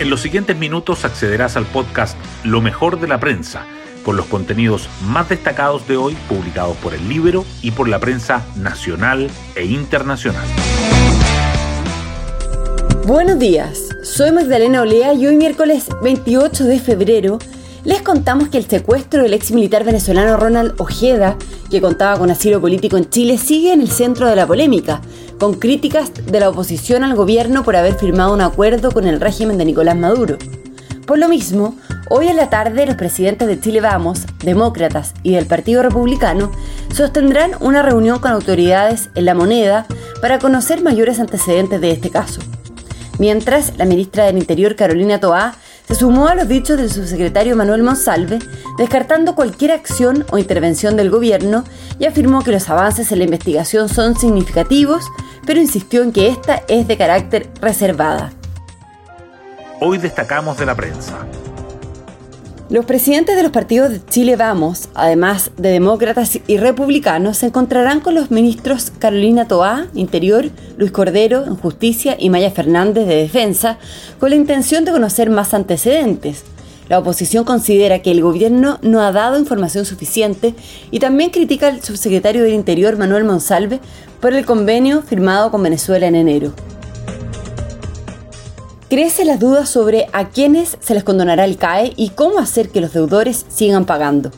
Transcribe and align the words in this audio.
En 0.00 0.10
los 0.10 0.20
siguientes 0.20 0.56
minutos 0.56 1.04
accederás 1.04 1.56
al 1.56 1.66
podcast 1.66 2.16
Lo 2.44 2.60
mejor 2.60 3.00
de 3.00 3.08
la 3.08 3.18
prensa, 3.18 3.66
con 4.04 4.16
los 4.16 4.26
contenidos 4.26 4.88
más 5.02 5.28
destacados 5.28 5.88
de 5.88 5.96
hoy 5.96 6.16
publicados 6.28 6.76
por 6.76 6.94
el 6.94 7.08
libro 7.08 7.44
y 7.62 7.72
por 7.72 7.88
la 7.88 7.98
prensa 7.98 8.46
nacional 8.54 9.28
e 9.56 9.64
internacional. 9.64 10.46
Buenos 13.08 13.40
días, 13.40 13.88
soy 14.04 14.30
Magdalena 14.30 14.82
Olea 14.82 15.14
y 15.14 15.26
hoy 15.26 15.34
miércoles 15.34 15.86
28 16.00 16.64
de 16.64 16.78
febrero 16.78 17.38
les 17.84 18.02
contamos 18.02 18.50
que 18.50 18.58
el 18.58 18.66
secuestro 18.66 19.22
del 19.22 19.34
ex 19.34 19.50
militar 19.50 19.82
venezolano 19.82 20.36
Ronald 20.36 20.74
Ojeda, 20.78 21.36
que 21.70 21.80
contaba 21.80 22.18
con 22.18 22.30
asilo 22.30 22.60
político 22.60 22.98
en 22.98 23.08
Chile, 23.08 23.38
sigue 23.38 23.72
en 23.72 23.80
el 23.80 23.90
centro 23.90 24.28
de 24.28 24.36
la 24.36 24.46
polémica, 24.46 25.00
con 25.38 25.54
críticas 25.54 26.12
de 26.26 26.40
la 26.40 26.48
oposición 26.48 27.04
al 27.04 27.14
gobierno 27.14 27.62
por 27.62 27.76
haber 27.76 27.94
firmado 27.94 28.34
un 28.34 28.40
acuerdo 28.40 28.90
con 28.90 29.06
el 29.06 29.20
régimen 29.20 29.58
de 29.58 29.64
Nicolás 29.64 29.96
Maduro. 29.96 30.36
Por 31.06 31.18
lo 31.18 31.28
mismo, 31.28 31.76
hoy 32.10 32.28
en 32.28 32.36
la 32.36 32.50
tarde 32.50 32.84
los 32.84 32.96
presidentes 32.96 33.48
de 33.48 33.58
Chile 33.60 33.80
Vamos, 33.80 34.26
demócratas 34.40 35.14
y 35.22 35.32
del 35.32 35.46
Partido 35.46 35.82
Republicano 35.82 36.50
sostendrán 36.92 37.52
una 37.60 37.82
reunión 37.82 38.18
con 38.18 38.32
autoridades 38.32 39.08
en 39.14 39.24
la 39.24 39.34
moneda 39.34 39.86
para 40.20 40.38
conocer 40.38 40.82
mayores 40.82 41.20
antecedentes 41.20 41.80
de 41.80 41.92
este 41.92 42.10
caso. 42.10 42.40
Mientras, 43.18 43.72
la 43.78 43.84
ministra 43.84 44.24
del 44.24 44.38
Interior 44.38 44.76
Carolina 44.76 45.18
Toá 45.18 45.54
se 45.86 45.94
sumó 45.94 46.28
a 46.28 46.34
los 46.34 46.46
dichos 46.46 46.76
del 46.76 46.90
subsecretario 46.90 47.56
Manuel 47.56 47.82
Monsalve, 47.82 48.38
descartando 48.78 49.34
cualquier 49.34 49.72
acción 49.72 50.24
o 50.30 50.38
intervención 50.38 50.96
del 50.96 51.10
gobierno 51.10 51.64
y 51.98 52.06
afirmó 52.06 52.42
que 52.42 52.52
los 52.52 52.70
avances 52.70 53.12
en 53.12 53.18
la 53.18 53.24
investigación 53.24 53.88
son 53.88 54.16
significativos, 54.16 55.04
pero 55.44 55.60
insistió 55.60 56.02
en 56.02 56.12
que 56.12 56.28
esta 56.28 56.62
es 56.68 56.88
de 56.88 56.96
carácter 56.96 57.50
reservada. 57.60 58.32
Hoy 59.80 59.98
destacamos 59.98 60.56
de 60.58 60.66
la 60.66 60.74
prensa. 60.74 61.26
Los 62.70 62.84
presidentes 62.84 63.34
de 63.34 63.42
los 63.42 63.50
partidos 63.50 63.88
de 63.88 64.04
Chile 64.04 64.36
Vamos, 64.36 64.90
además 64.94 65.50
de 65.56 65.70
demócratas 65.70 66.38
y 66.46 66.58
republicanos, 66.58 67.38
se 67.38 67.46
encontrarán 67.46 68.00
con 68.00 68.14
los 68.14 68.30
ministros 68.30 68.92
Carolina 68.98 69.48
Toá, 69.48 69.86
Interior, 69.94 70.50
Luis 70.76 70.90
Cordero, 70.90 71.46
en 71.46 71.56
Justicia 71.56 72.14
y 72.18 72.28
Maya 72.28 72.50
Fernández, 72.50 73.06
de 73.06 73.14
Defensa, 73.14 73.78
con 74.20 74.28
la 74.28 74.36
intención 74.36 74.84
de 74.84 74.92
conocer 74.92 75.30
más 75.30 75.54
antecedentes. 75.54 76.44
La 76.88 76.98
oposición 76.98 77.44
considera 77.44 78.00
que 78.00 78.10
el 78.10 78.22
gobierno 78.22 78.78
no 78.82 79.02
ha 79.02 79.12
dado 79.12 79.38
información 79.38 79.84
suficiente 79.84 80.54
y 80.90 81.00
también 81.00 81.30
critica 81.30 81.68
al 81.68 81.82
subsecretario 81.82 82.42
del 82.42 82.54
Interior, 82.54 82.96
Manuel 82.96 83.24
Monsalve, 83.24 83.80
por 84.20 84.32
el 84.32 84.46
convenio 84.46 85.02
firmado 85.02 85.50
con 85.50 85.62
Venezuela 85.62 86.06
en 86.06 86.14
enero. 86.14 86.52
Crece 88.88 89.26
las 89.26 89.38
dudas 89.38 89.68
sobre 89.68 90.06
a 90.14 90.30
quiénes 90.30 90.78
se 90.80 90.94
les 90.94 91.04
condonará 91.04 91.44
el 91.44 91.58
CAE 91.58 91.92
y 91.94 92.08
cómo 92.08 92.38
hacer 92.38 92.70
que 92.70 92.80
los 92.80 92.94
deudores 92.94 93.44
sigan 93.48 93.84
pagando. 93.84 94.30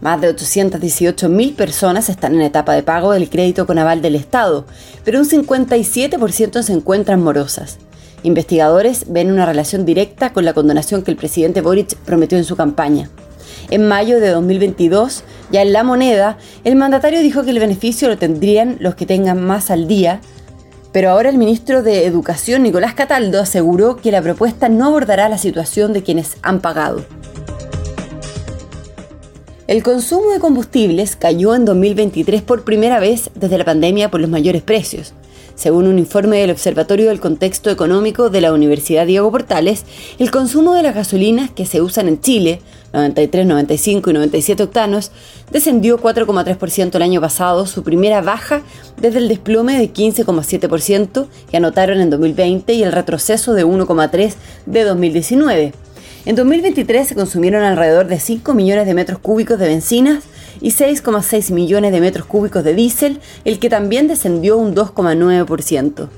Más 0.00 0.20
de 0.20 0.32
818.000 0.32 1.56
personas 1.56 2.08
están 2.08 2.36
en 2.36 2.42
etapa 2.42 2.74
de 2.74 2.84
pago 2.84 3.10
del 3.10 3.28
crédito 3.28 3.66
con 3.66 3.76
aval 3.76 4.00
del 4.00 4.14
Estado, 4.14 4.64
pero 5.04 5.18
un 5.18 5.28
57% 5.28 6.62
se 6.62 6.72
encuentran 6.72 7.20
morosas. 7.20 7.78
Investigadores 8.22 9.06
ven 9.08 9.30
una 9.30 9.46
relación 9.46 9.84
directa 9.84 10.32
con 10.32 10.44
la 10.44 10.52
condonación 10.52 11.02
que 11.02 11.10
el 11.10 11.16
presidente 11.16 11.60
Boric 11.60 11.96
prometió 11.98 12.38
en 12.38 12.44
su 12.44 12.56
campaña. 12.56 13.10
En 13.70 13.86
mayo 13.86 14.20
de 14.20 14.30
2022, 14.30 15.24
ya 15.50 15.62
en 15.62 15.72
la 15.72 15.84
moneda, 15.84 16.38
el 16.64 16.76
mandatario 16.76 17.20
dijo 17.20 17.44
que 17.44 17.50
el 17.50 17.58
beneficio 17.58 18.08
lo 18.08 18.18
tendrían 18.18 18.76
los 18.80 18.94
que 18.94 19.06
tengan 19.06 19.44
más 19.44 19.70
al 19.70 19.88
día 19.88 20.20
pero 20.92 21.10
ahora 21.10 21.28
el 21.28 21.38
ministro 21.38 21.82
de 21.82 22.06
Educación, 22.06 22.62
Nicolás 22.62 22.94
Cataldo, 22.94 23.40
aseguró 23.40 23.96
que 23.96 24.10
la 24.10 24.22
propuesta 24.22 24.68
no 24.68 24.86
abordará 24.86 25.28
la 25.28 25.38
situación 25.38 25.92
de 25.92 26.02
quienes 26.02 26.36
han 26.42 26.60
pagado. 26.60 27.04
El 29.66 29.82
consumo 29.82 30.30
de 30.30 30.40
combustibles 30.40 31.14
cayó 31.14 31.54
en 31.54 31.66
2023 31.66 32.40
por 32.40 32.64
primera 32.64 33.00
vez 33.00 33.30
desde 33.34 33.58
la 33.58 33.66
pandemia 33.66 34.10
por 34.10 34.20
los 34.20 34.30
mayores 34.30 34.62
precios. 34.62 35.12
Según 35.58 35.88
un 35.88 35.98
informe 35.98 36.38
del 36.38 36.52
Observatorio 36.52 37.08
del 37.08 37.18
Contexto 37.18 37.68
Económico 37.68 38.30
de 38.30 38.40
la 38.40 38.52
Universidad 38.52 39.08
Diego 39.08 39.28
Portales, 39.32 39.84
el 40.20 40.30
consumo 40.30 40.72
de 40.72 40.84
las 40.84 40.94
gasolinas 40.94 41.50
que 41.50 41.66
se 41.66 41.82
usan 41.82 42.06
en 42.06 42.20
Chile, 42.20 42.60
93, 42.92 43.44
95 43.44 44.08
y 44.08 44.12
97 44.12 44.62
octanos, 44.62 45.10
descendió 45.50 45.98
4,3% 46.00 46.94
el 46.94 47.02
año 47.02 47.20
pasado, 47.20 47.66
su 47.66 47.82
primera 47.82 48.20
baja 48.20 48.62
desde 48.98 49.18
el 49.18 49.26
desplome 49.26 49.76
de 49.76 49.92
15,7% 49.92 51.26
que 51.50 51.56
anotaron 51.56 51.98
en 51.98 52.10
2020 52.10 52.74
y 52.74 52.84
el 52.84 52.92
retroceso 52.92 53.52
de 53.54 53.66
1,3% 53.66 54.34
de 54.66 54.84
2019. 54.84 55.72
En 56.28 56.34
2023 56.34 57.08
se 57.08 57.14
consumieron 57.14 57.62
alrededor 57.62 58.06
de 58.06 58.20
5 58.20 58.52
millones 58.52 58.84
de 58.84 58.92
metros 58.92 59.18
cúbicos 59.18 59.58
de 59.58 59.66
bencinas 59.66 60.24
y 60.60 60.72
6,6 60.72 61.54
millones 61.54 61.90
de 61.90 62.02
metros 62.02 62.26
cúbicos 62.26 62.62
de 62.64 62.74
diésel, 62.74 63.18
el 63.46 63.58
que 63.58 63.70
también 63.70 64.08
descendió 64.08 64.58
un 64.58 64.74
2,9%. 64.74 66.10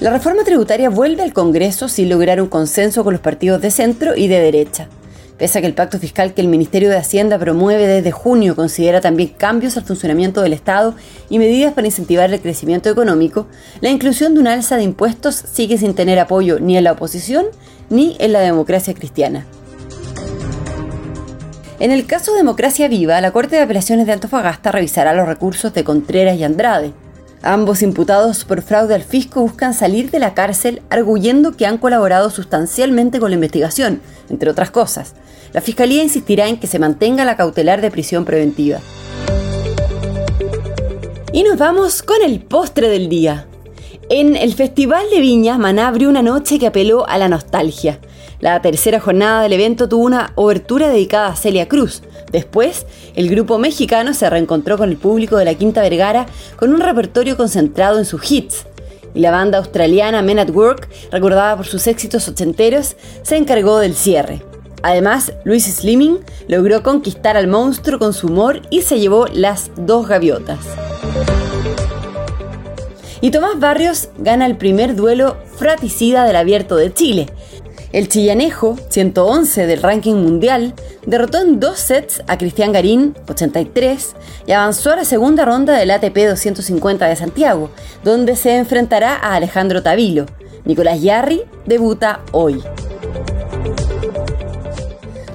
La 0.00 0.10
reforma 0.10 0.44
tributaria 0.44 0.90
vuelve 0.90 1.22
al 1.22 1.32
Congreso 1.32 1.88
sin 1.88 2.10
lograr 2.10 2.42
un 2.42 2.48
consenso 2.48 3.02
con 3.02 3.14
los 3.14 3.22
partidos 3.22 3.62
de 3.62 3.70
centro 3.70 4.14
y 4.14 4.28
de 4.28 4.40
derecha. 4.40 4.90
Pese 5.38 5.58
a 5.58 5.60
que 5.60 5.66
el 5.66 5.74
pacto 5.74 5.98
fiscal 5.98 6.32
que 6.32 6.40
el 6.40 6.48
Ministerio 6.48 6.88
de 6.88 6.96
Hacienda 6.96 7.38
promueve 7.38 7.86
desde 7.86 8.10
junio 8.10 8.56
considera 8.56 9.02
también 9.02 9.34
cambios 9.36 9.76
al 9.76 9.84
funcionamiento 9.84 10.40
del 10.40 10.54
Estado 10.54 10.94
y 11.28 11.38
medidas 11.38 11.74
para 11.74 11.86
incentivar 11.86 12.32
el 12.32 12.40
crecimiento 12.40 12.88
económico, 12.88 13.46
la 13.80 13.90
inclusión 13.90 14.32
de 14.32 14.40
un 14.40 14.46
alza 14.46 14.76
de 14.76 14.84
impuestos 14.84 15.34
sigue 15.34 15.76
sin 15.76 15.94
tener 15.94 16.18
apoyo 16.18 16.58
ni 16.58 16.78
en 16.78 16.84
la 16.84 16.92
oposición 16.92 17.46
ni 17.90 18.16
en 18.18 18.32
la 18.32 18.40
democracia 18.40 18.94
cristiana. 18.94 19.46
En 21.78 21.90
el 21.90 22.06
caso 22.06 22.34
Democracia 22.34 22.88
Viva, 22.88 23.20
la 23.20 23.32
Corte 23.32 23.56
de 23.56 23.62
Apelaciones 23.62 24.06
de 24.06 24.14
Antofagasta 24.14 24.72
revisará 24.72 25.12
los 25.12 25.28
recursos 25.28 25.74
de 25.74 25.84
Contreras 25.84 26.38
y 26.38 26.44
Andrade. 26.44 26.92
Ambos 27.42 27.82
imputados 27.82 28.44
por 28.44 28.62
fraude 28.62 28.94
al 28.94 29.02
fisco 29.02 29.42
buscan 29.42 29.74
salir 29.74 30.10
de 30.10 30.18
la 30.18 30.34
cárcel 30.34 30.82
arguyendo 30.90 31.52
que 31.52 31.66
han 31.66 31.78
colaborado 31.78 32.30
sustancialmente 32.30 33.20
con 33.20 33.30
la 33.30 33.36
investigación, 33.36 34.00
entre 34.28 34.50
otras 34.50 34.70
cosas. 34.70 35.14
La 35.52 35.60
Fiscalía 35.60 36.02
insistirá 36.02 36.48
en 36.48 36.58
que 36.58 36.66
se 36.66 36.78
mantenga 36.78 37.24
la 37.24 37.36
cautelar 37.36 37.80
de 37.80 37.90
prisión 37.90 38.24
preventiva. 38.24 38.80
Y 41.32 41.42
nos 41.42 41.58
vamos 41.58 42.02
con 42.02 42.22
el 42.22 42.40
postre 42.40 42.88
del 42.88 43.08
día. 43.08 43.46
En 44.08 44.36
el 44.36 44.54
Festival 44.54 45.04
de 45.10 45.20
Viña, 45.20 45.58
Maná 45.58 45.88
abrió 45.88 46.08
una 46.08 46.22
noche 46.22 46.58
que 46.58 46.66
apeló 46.66 47.08
a 47.08 47.18
la 47.18 47.28
nostalgia. 47.28 48.00
La 48.40 48.60
tercera 48.60 49.00
jornada 49.00 49.42
del 49.42 49.54
evento 49.54 49.88
tuvo 49.88 50.04
una 50.04 50.32
obertura 50.34 50.88
dedicada 50.88 51.28
a 51.28 51.36
Celia 51.36 51.68
Cruz. 51.68 52.02
Después, 52.30 52.86
el 53.14 53.30
grupo 53.30 53.58
mexicano 53.58 54.12
se 54.12 54.28
reencontró 54.28 54.76
con 54.76 54.90
el 54.90 54.98
público 54.98 55.38
de 55.38 55.46
la 55.46 55.54
Quinta 55.54 55.80
Vergara 55.80 56.26
con 56.56 56.74
un 56.74 56.80
repertorio 56.80 57.36
concentrado 57.38 57.98
en 57.98 58.04
sus 58.04 58.30
hits. 58.30 58.66
Y 59.14 59.20
la 59.20 59.30
banda 59.30 59.56
australiana 59.56 60.20
Men 60.20 60.38
at 60.38 60.50
Work, 60.50 60.88
recordada 61.10 61.56
por 61.56 61.66
sus 61.66 61.86
éxitos 61.86 62.28
ochenteros, 62.28 62.96
se 63.22 63.36
encargó 63.36 63.78
del 63.78 63.94
cierre. 63.94 64.42
Además, 64.82 65.32
Luis 65.44 65.64
Slimming 65.64 66.18
logró 66.46 66.82
conquistar 66.82 67.38
al 67.38 67.48
monstruo 67.48 67.98
con 67.98 68.12
su 68.12 68.26
humor 68.26 68.60
y 68.68 68.82
se 68.82 69.00
llevó 69.00 69.26
las 69.32 69.70
dos 69.76 70.06
gaviotas. 70.06 70.58
Y 73.22 73.30
Tomás 73.30 73.58
Barrios 73.58 74.10
gana 74.18 74.44
el 74.44 74.56
primer 74.56 74.94
duelo 74.94 75.38
fraticida 75.56 76.24
del 76.24 76.36
Abierto 76.36 76.76
de 76.76 76.92
Chile. 76.92 77.26
El 77.96 78.08
chillanejo, 78.08 78.76
111 78.90 79.66
del 79.66 79.80
ranking 79.80 80.16
mundial, 80.16 80.74
derrotó 81.06 81.40
en 81.40 81.60
dos 81.60 81.78
sets 81.78 82.22
a 82.26 82.36
Cristian 82.36 82.70
Garín, 82.70 83.14
83, 83.26 84.14
y 84.46 84.52
avanzó 84.52 84.92
a 84.92 84.96
la 84.96 85.06
segunda 85.06 85.46
ronda 85.46 85.72
del 85.72 85.90
ATP 85.90 86.14
250 86.28 87.06
de 87.06 87.16
Santiago, 87.16 87.70
donde 88.04 88.36
se 88.36 88.58
enfrentará 88.58 89.14
a 89.16 89.34
Alejandro 89.34 89.82
Tavilo. 89.82 90.26
Nicolás 90.66 91.00
Yarri 91.00 91.44
debuta 91.64 92.20
hoy. 92.32 92.62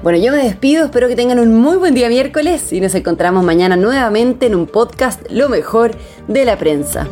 Bueno, 0.03 0.19
yo 0.19 0.31
me 0.31 0.43
despido, 0.43 0.85
espero 0.85 1.07
que 1.07 1.15
tengan 1.15 1.39
un 1.39 1.59
muy 1.59 1.77
buen 1.77 1.95
día 1.95 2.09
miércoles 2.09 2.71
y 2.71 2.79
nos 2.79 2.93
encontramos 2.93 3.43
mañana 3.43 3.75
nuevamente 3.75 4.45
en 4.45 4.53
un 4.53 4.67
podcast 4.67 5.19
Lo 5.31 5.49
mejor 5.49 5.95
de 6.27 6.45
la 6.45 6.59
prensa. 6.59 7.07